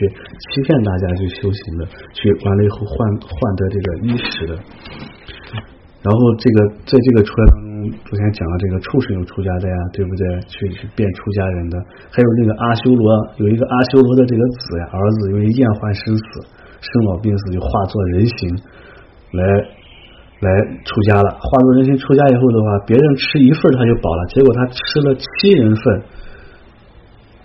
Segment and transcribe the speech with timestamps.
[0.00, 1.84] 去欺骗大家去修行的，
[2.16, 4.52] 去完了以后换换得这个衣食的。
[6.00, 6.56] 然后这个
[6.88, 10.24] 在这个出来当中，昨天讲了这个畜生有出家的呀，对不对？
[10.48, 11.76] 去去变出家人的，
[12.08, 13.04] 还有那个阿修罗，
[13.36, 16.24] 有一个阿修罗的这个子呀，儿子因为厌患生死、
[16.80, 18.56] 生老病死，就化作人形
[19.32, 19.44] 来
[20.40, 20.48] 来
[20.88, 21.28] 出家了。
[21.36, 26.02] 化作人形出家以后的话，别人吃一份他就饱了，结果他吃了七人份，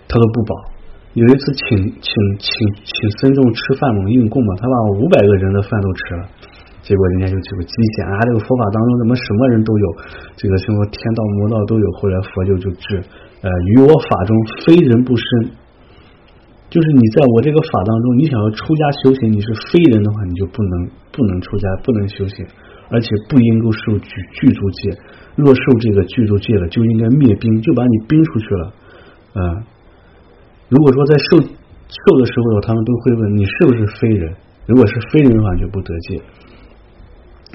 [0.08, 0.75] 他都不饱。
[1.16, 1.64] 有一次请
[2.04, 2.52] 请请
[2.84, 6.28] 请僧众吃饭嘛，应供嘛，他把五百个人的饭都吃了。
[6.84, 8.20] 结果人家就这个极限啊！
[8.20, 9.96] 这个佛法当中怎么什么人都有？
[10.36, 11.86] 这个什么天道魔道都有。
[11.92, 13.00] 后来佛就就治，
[13.40, 15.50] 呃，于我法中非人不生。
[16.68, 22.44] 就是你在我这个法当中，你想要出家修行，你是非人的话，你就不能不能出家，不能修行，
[22.90, 24.92] 而且不应够受具具足戒。
[25.34, 28.72] 若受这个具足戒了，就应该灭兵，就把你兵出去了。
[29.32, 29.64] 啊，
[30.68, 34.34] 如果说在受受的时候，他们都会问你是不是非人？
[34.66, 36.20] 如果是非人的话，就不得戒。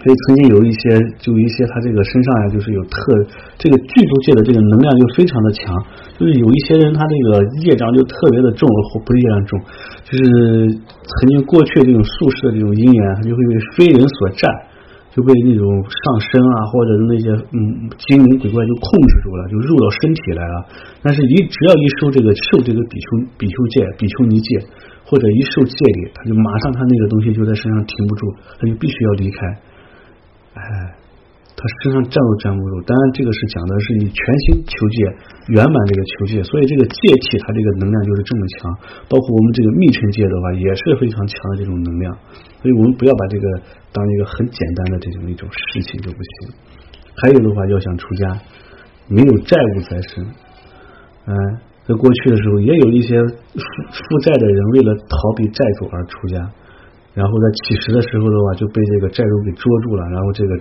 [0.01, 3.13] 所以曾经有一些，就一些他这个身上呀，就是有特
[3.59, 5.75] 这个具足界的这个能量就非常的强，
[6.17, 9.59] 就是有一些人他这个业障就特别的重，或不是业障重，
[10.05, 10.23] 就是
[11.03, 14.49] 曾经过去这种宿世的这种因缘，他就会被非人所占，
[15.11, 20.65] 就被那种上身啊，或者是那些嗯精灵鬼怪就控制住了，就入到身体来了。
[21.03, 24.59] 但是，一只要一受这个受这个比丘比丘戒、比丘尼戒，
[25.03, 29.47] 或者一受戒律，他就马上他那个东西就在身上停不住，他就必须要离开。
[30.53, 30.61] 哎，
[31.61, 32.81] 他身上站都站不住。
[32.89, 34.17] 当然，这个是讲的是以全
[34.49, 34.97] 心求戒
[35.53, 38.73] 圆满这个求戒，所以这个戒体它这个能量就是这么强。
[39.05, 42.09] 包括我们这个密城戒的话，也是非常强的这种能量。
[42.57, 43.45] 所以我们不要把这个
[43.93, 46.33] 当一个很简单的这种一种事情就不行。
[47.21, 48.25] 还有的话，要想出家，
[49.05, 50.25] 没有债务在身。
[51.29, 51.33] 嗯，
[51.85, 53.61] 在过去的时候，也有一些负
[53.93, 56.41] 负债的人为了逃避债主而出家。
[57.13, 60.09] 然后在起食的时候的话，就被这个债主给捉住了。
[60.09, 60.57] 然后这个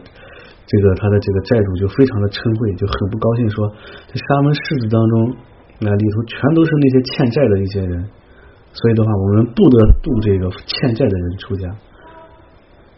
[0.71, 3.67] 这个他的这个债主就非常的嗔恚，就很不高兴，说
[4.07, 5.35] 这沙门世子当中
[5.83, 7.99] 那里头全都是那些欠债的一些人，
[8.71, 11.67] 所以的话，我们不得度这个欠债的人出家。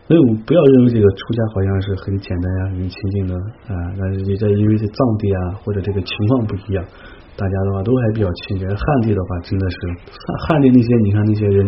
[0.05, 3.33] 所以我们不要认为这个出家好像是很简单呀，很清净的
[3.73, 3.73] 啊。
[3.97, 6.85] 但是你在因为这藏地啊或者这个情况不一样，
[7.41, 8.69] 大家的话都还比较亲近。
[8.69, 9.77] 汉地的话真的是
[10.45, 11.65] 汉地那些，你看那些人，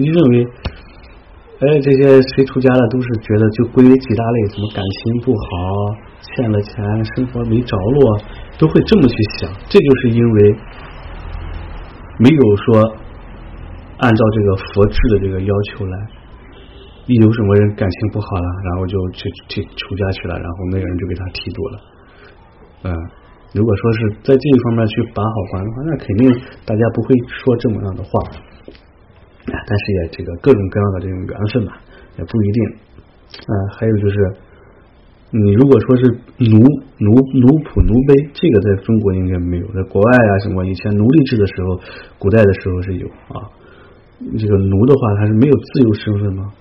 [0.00, 0.48] 你认为。
[1.60, 8.18] 哎，这些谁出家了，都是觉得就归为几大类，什么感情不好、欠了钱、生活没着落，
[8.58, 9.50] 都会这么去想。
[9.68, 10.56] 这就是因为
[12.18, 12.82] 没有说
[13.98, 15.98] 按照这个佛制的这个要求来。
[17.06, 21.80] 一有什么人感情不好了，然后就去去出家去了，然后那个人就给他剃度了。
[22.84, 22.94] 嗯，
[23.54, 26.30] 如果说是在这一方面去把好关的话，那肯定
[26.64, 28.10] 大家不会说这么样的话。
[29.44, 31.72] 但是也这个各种各样的这种缘分嘛，
[32.16, 32.64] 也不一定。
[33.32, 34.16] 啊，还有就是，
[35.30, 36.02] 你如果说是
[36.52, 36.60] 奴
[37.00, 41.80] 奴奴仆奴卑，这个在中国应该没有，在国外啊什么以前奴隶制的时候，
[42.20, 43.50] 古代的时候是有啊。
[44.38, 46.52] 这个奴的话，他是没有自由身份吗？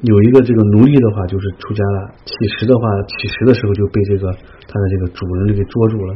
[0.00, 6.14] 有一个这个奴隶的话，就是出家了，乞食的话，乞食的时候就被这个他的这个主人给捉住了。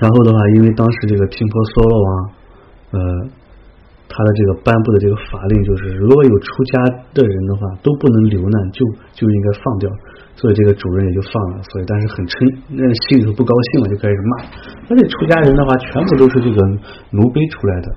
[0.00, 2.41] 然后的话，因为当时这个听婆娑罗王。
[2.92, 2.98] 呃，
[4.08, 9.88] 他的这个颁布的这个法令就是，如果有出家的人的话，都不能留难，就就应该放掉。
[10.36, 11.62] 所以这个主人也就放了。
[11.62, 12.36] 所以，但是很嗔，
[12.68, 14.32] 那心里头不高兴了，就开始骂。
[14.88, 16.60] 那这出家人的话，全部都是这个
[17.12, 17.88] 奴婢出来的，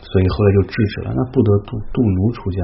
[0.00, 2.58] 所以后来就制止了，那不得度度奴出家。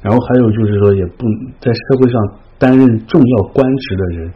[0.00, 1.24] 然后还有就是说，也不
[1.60, 2.16] 在社会上
[2.56, 4.32] 担任重要官职的人，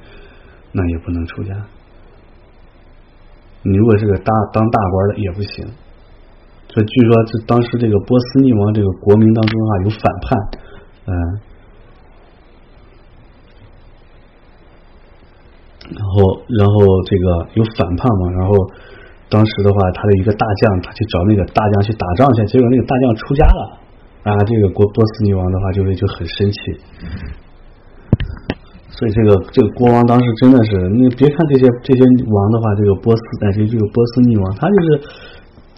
[0.72, 1.55] 那也不能出家。
[3.62, 5.65] 你如果是个大当大官的，也不行。
[6.82, 10.34] 据说这当时这个波斯匿王这个国民当中啊有反叛，
[11.06, 11.14] 嗯，
[15.94, 16.74] 然后然后
[17.06, 18.50] 这个有反叛嘛，然后
[19.30, 23.62] 当时的话他的一个大将他去找那个大将去打仗去，结果那个大将出家了
[24.27, 26.59] 啊，这个国波斯匿王的话就是就很生气，
[28.91, 35.32] 所以这个这个国王当时真的是你别看这些这些王的话，这个波斯但是这个波斯匿王他就是。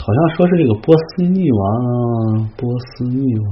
[0.07, 3.51] 好像说是这个波斯匿王，波斯匿王，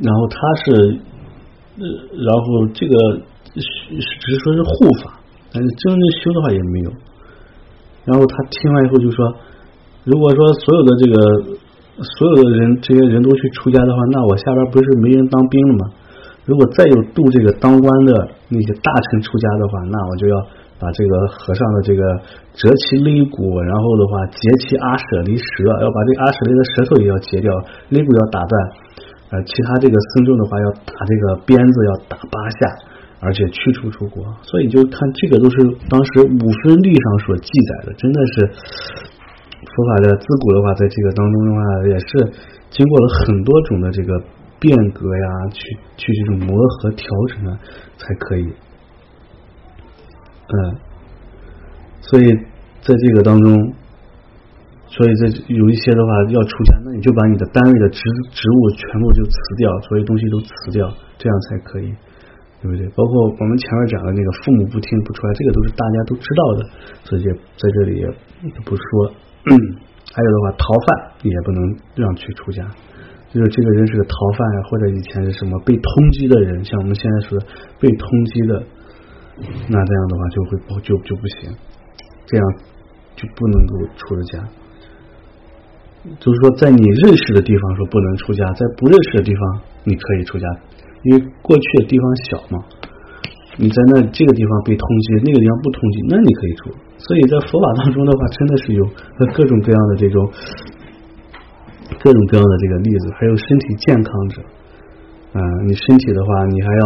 [0.00, 0.96] 然后他是，
[2.24, 3.20] 然后这个
[3.52, 5.20] 只是说是护法，
[5.52, 6.90] 但是真正修的话也没有。
[8.08, 9.28] 然后他听完以后就说，
[10.08, 11.14] 如果说所有的这个
[12.00, 15.92] 所有的人这些人都去出家的话，那我下边不是没人当兵了吗？
[16.46, 18.12] 如果再有渡这个当官的
[18.48, 20.36] 那些大臣出家的话，那我就要
[20.78, 22.02] 把这个和尚的这个
[22.52, 25.44] 折其肋骨，然后的话截其阿舍离舌，
[25.80, 27.48] 要把这阿舍离的舌头也要截掉，
[27.88, 28.52] 肋骨要打断，
[29.32, 32.58] 呃，其他这个僧众的话要打这个鞭子要打八下，
[33.20, 34.22] 而且驱除出国。
[34.42, 35.56] 所以就看这个都是
[35.88, 38.46] 当时五分律上所记载的，真的是
[39.64, 42.32] 佛法的自古的话，在这个当中的话也是
[42.68, 44.12] 经过了很多种的这个
[44.60, 47.58] 变革呀，去去这种磨合调整啊，
[47.96, 48.52] 才可以。
[50.46, 50.78] 嗯，
[52.00, 52.30] 所以
[52.80, 53.50] 在这个当中，
[54.86, 57.98] 所以这有一些的话要出家，那你就把你的单位的职
[58.30, 60.86] 职务全部就辞掉，所有东西都辞掉，
[61.18, 61.90] 这样才可以，
[62.62, 62.86] 对不对？
[62.94, 66.62] 包括我们前面讲的那个父母不听不出来，这个都是大家都知道的，
[67.02, 68.06] 所以也在这里也
[68.64, 69.10] 不说。
[70.14, 72.62] 还有的话，逃犯也不能让去出家，
[73.34, 75.84] 就是这个人是个逃犯，或者以前是什么被通
[76.14, 77.46] 缉的人，像我们现在说的
[77.80, 78.62] 被通缉的。
[79.68, 81.52] 那这样的话就会不就就不行，
[82.24, 82.44] 这样
[83.16, 84.40] 就不能够出了家。
[86.20, 90.46] 就是说，在你认识的地方说不能出家，在不认识的地方你可以出家，
[91.02, 92.64] 因为过去的地方小嘛。
[93.58, 96.72] 你在那这个地方被通缉，那个地方不通缉，那你可以出。
[96.96, 98.84] 所以在佛法当中的话，真的是有
[99.36, 100.24] 各种各样的这种
[102.00, 104.40] 各种各样的这个例子，还有身体健康者
[105.36, 106.84] 嗯，你身体的话，你还要。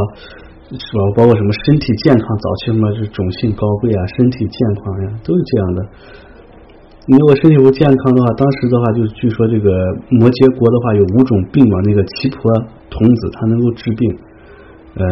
[0.70, 1.02] 是吧？
[1.16, 5.82] 包括什么身体健康，早期什么是种姓高贵啊，身体健康呀，都是这样的。
[7.06, 9.68] 你如果身体不健康的话，当时的话就据说这个
[10.10, 12.52] 摩羯国的话有五种病嘛，那个奇婆
[12.88, 14.18] 童子他能够治病，
[14.94, 15.04] 呃，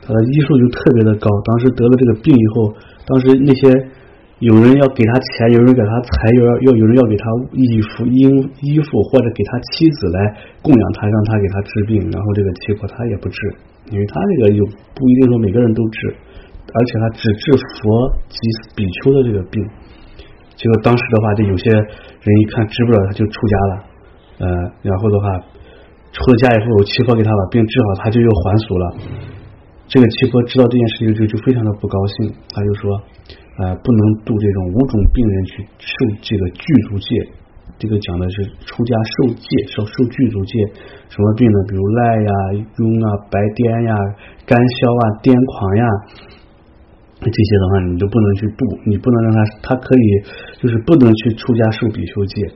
[0.00, 1.28] 他的医术就特别的高。
[1.44, 2.72] 当时得了这个病以后，
[3.04, 3.92] 当时那些。
[4.44, 7.24] 有人要给他钱，有人给他财，有要要有人要给他
[7.56, 8.28] 衣服、衣
[8.60, 10.20] 衣服，或者给他妻子来
[10.60, 11.96] 供养他，让他给他治病。
[12.12, 13.38] 然后这个结果他也不治，
[13.88, 14.62] 因为他这个有
[14.92, 16.14] 不一定说每个人都治，
[16.60, 18.36] 而且他只治佛及
[18.76, 19.64] 比丘的这个病。
[20.60, 23.72] 结果当时的话，这有些人一看治不了，他就出家了。
[24.44, 24.46] 呃，
[24.82, 25.40] 然后的话，
[26.12, 28.84] 出了家以后，七婆给他把病治好，他就又还俗了。
[29.86, 33.00] 这个七婆知道这件事情就就非常的不高兴，他就说。
[33.56, 37.06] 呃，不能度这种五种病人去受这个具足戒，
[37.78, 40.58] 这个讲的是出家受戒，受受具足戒，
[41.08, 41.58] 什么病呢？
[41.68, 42.30] 比如赖呀、
[42.74, 43.94] 痈啊、白癫呀、
[44.44, 45.86] 肝消啊、癫狂呀，
[47.22, 50.06] 这些的话你都不能去度，你不能让他，他可以
[50.58, 52.50] 就是不能去出家受比丘戒。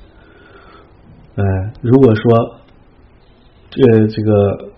[1.36, 1.44] 呃，
[1.80, 2.58] 如果说
[3.70, 4.74] 这这个。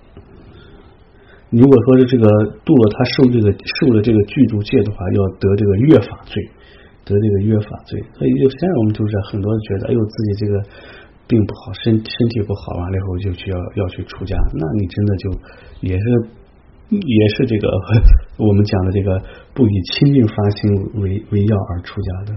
[1.50, 2.26] 如果说是这个
[2.64, 6.38] 度了他受这个受了这个具足戒的话，要得这个越法罪，
[7.04, 7.98] 得这个越法罪。
[8.14, 10.62] 所以就现在我们就是很多人觉得，哎呦自己这个
[11.26, 15.30] 病不好，身身体不好，完了以后就去要要去出家，那你真的就
[15.80, 16.04] 也是
[16.90, 17.66] 也是这个
[18.38, 19.20] 我们讲的这个
[19.52, 22.32] 不以清净发心为为要而出家的，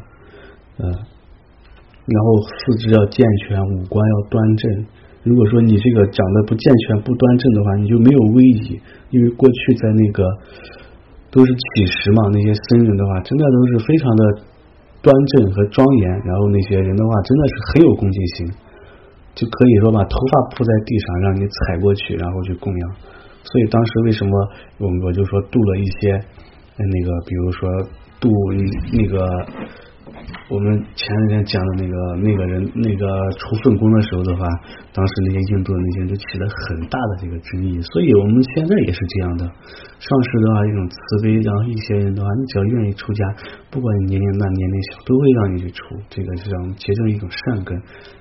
[0.79, 4.85] 嗯，然后四肢要健全，五官要端正。
[5.23, 8.79] 如果说你这个长得不健全、不端正的话，你就没有威仪。
[9.09, 10.23] 因为过去在那个
[11.31, 14.23] 都是乞食嘛，那些僧人的话，真的都是非常的
[15.01, 16.09] 端正和庄严。
[16.27, 18.47] 然后那些人的话，真的是很有恭敬心，
[19.35, 22.91] 就可以说把头发铺在地上，让你踩过去，然后去供养。
[23.43, 24.31] 所以当时为什么
[24.79, 26.19] 我我就说度了一些
[26.75, 27.69] 那个，比如说
[28.19, 28.29] 度
[28.91, 29.23] 那个。
[30.49, 34.43] 我们前两天讲的那个那个人那个出粪工的时候的话，
[34.91, 39.47] 当时那些印度的那些人就起了很大的这个争议，所以我们现在也是这样的。
[40.03, 43.23] 上师的话一种慈悲，然后一些人的话，你只要愿意出家，
[43.71, 47.71] 不管你年龄大年龄小，都会让你去出，这个是让结成一种善根。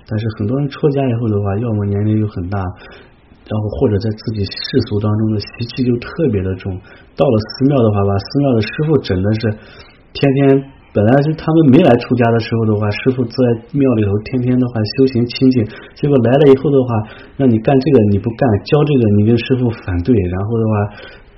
[0.07, 6.71] 但是很多人出家以后的话，要么年龄又很大，然后或者在自己世俗当中的习气就特别的重，
[7.19, 9.41] 到了寺庙的话，把寺庙的师傅整的是
[10.15, 10.65] 天天。
[10.93, 13.37] 本来是他们没来出家的时候的话，师傅在
[13.73, 15.65] 庙里头天天的话修行清净，
[15.97, 16.89] 结果来了以后的话，
[17.39, 20.73] 让你干这个你不干，教这个你跟师傅反对，然后的话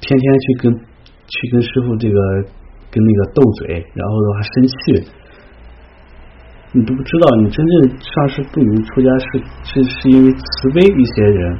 [0.03, 2.19] 天天去跟去跟师傅这个
[2.91, 4.75] 跟那个斗嘴，然后的话生气，
[6.73, 11.57] 你都不知道你真正上师不你出家是是是因为慈悲一些人，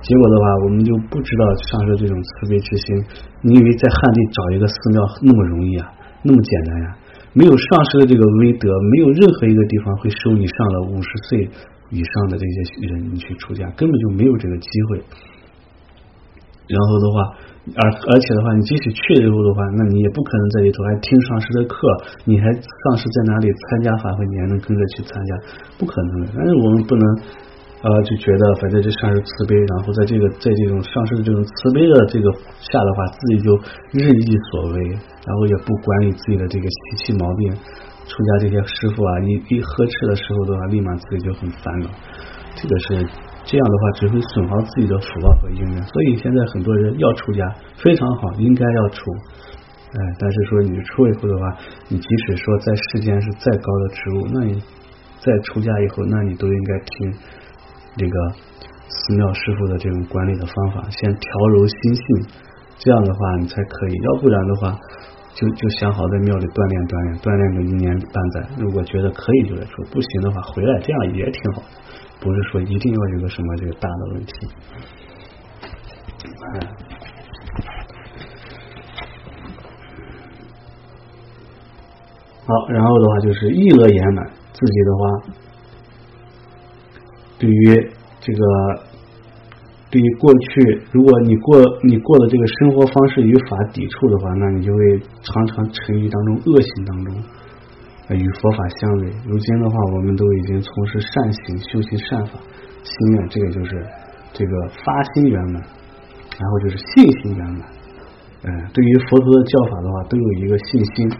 [0.00, 3.04] 结果的话我们就不知道上师这种慈悲之心，
[3.42, 5.92] 你以为在汉地找一个寺庙那么容易啊？
[6.22, 6.96] 那么简单呀，
[7.32, 11.48] 没有上师的这个威德，没有任何一个地方会收你上了五十岁
[11.90, 15.02] 以上的这些人你去出家，根本就没有这个机会。
[16.66, 17.38] 然后的话，
[17.78, 21.86] 而而且的话，你即使去了以后的话，那你也不可能在里头还听上师的课，
[22.24, 25.36] 你还上师在哪里参加法会，你还能跟着去参加？
[25.78, 26.32] 不可能的。
[26.34, 27.06] 但是我们不能
[27.82, 33.52] 呃，就觉得反正这上师慈悲，然后在这个在这种上师的这种慈悲的这个下的话，自己就
[33.92, 37.54] 任意所为，然后也不管理自己的这个习气毛病。
[38.06, 41.90] 出家这些师傅啊，一一呵斥的时候的话，立马自己就很烦恼。
[42.54, 43.04] 这个是
[43.44, 45.82] 这样的话，只会损耗自己的福报和因缘。
[45.82, 47.44] 所以现在很多人要出家，
[47.76, 49.10] 非常好，应该要出。
[49.90, 51.56] 哎，但是说你出以后的话，
[51.88, 54.62] 你即使说在世间是再高的职务，那你
[55.18, 57.12] 在出家以后，那你都应该听
[57.96, 58.16] 这个
[58.88, 62.04] 寺庙师傅的这种管理的方法，先调柔心性，
[62.78, 63.94] 这样的话你才可以。
[63.94, 64.78] 要不然的话，
[65.34, 71.68] 就就想好在庙里锻炼锻炼，锻炼个一年半载，如果觉得可以就来出，不行的话回来，这样也挺好的。
[72.20, 74.32] 不是说一定要有个什么这个大的问题。
[82.46, 85.02] 好，然后的话就是意乐圆满，自己的话，
[87.38, 87.90] 对于
[88.20, 88.40] 这个，
[89.90, 97.14] 对于过去，如果你过你过的这个生活方式与法抵触的话，那你就会常常沉于当中恶行当中，
[98.16, 99.12] 与佛法相违。
[99.26, 102.40] 如今的话，我们都已经从事善行，修行善法，
[102.82, 103.86] 心愿这个就是
[104.32, 104.52] 这个
[104.84, 105.62] 发心圆满，
[106.38, 107.68] 然后就是信心圆满。
[108.44, 111.10] 嗯，对于佛陀的教法的话，都有一个信心。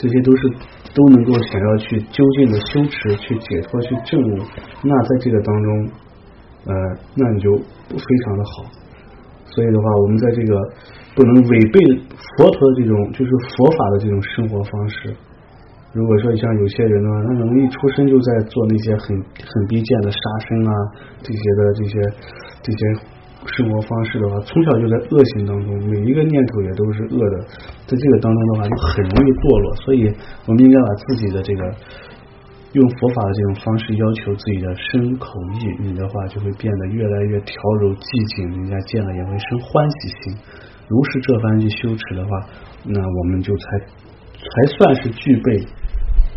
[0.00, 0.42] 这些都是
[0.94, 4.38] 都能够想要去究竟的修持、去解脱、去证悟，
[4.82, 5.90] 那在这个当中，
[6.66, 6.74] 呃，
[7.14, 8.64] 那你就非常的好。
[9.46, 10.54] 所以的话，我们在这个
[11.14, 11.80] 不能违背
[12.36, 15.14] 佛陀的这种就是佛法的这种生活方式。
[15.92, 20.18] 如果说像有些人的话，他可能一出生就在做那些很很低贱的杀
[20.48, 20.72] 生啊，
[21.22, 22.00] 这些的这些
[22.62, 23.17] 这些。
[23.46, 27.44] 生活方式的话，从小就在恶行当中，每一个念头也都是恶的，
[27.86, 29.76] 在这个当中的话，就很容易堕落。
[29.76, 30.10] 所以，
[30.46, 31.62] 我们应该把自己的这个
[32.72, 40.36] 用佛法的这种方式要求自己的身口意，你的话就会变得越来越调柔寂静，人家见了也会生欢喜心。
[40.88, 42.30] 如是这般去修持的话，
[42.84, 43.78] 那我们就才
[44.34, 45.62] 才算是具备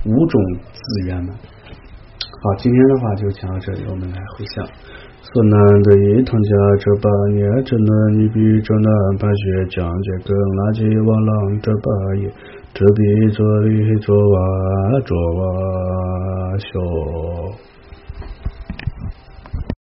[0.05, 1.33] 五种资源的。
[1.33, 4.67] 好，今天的话就讲到这里，我们来回想。
[5.33, 11.87] 所难得一堂家，这八年这难你比这难办学讲解更垃圾往浪这八
[12.19, 12.27] 页，
[12.73, 14.35] 这比这里做娃
[15.05, 15.41] 做哇
[16.59, 17.70] 修。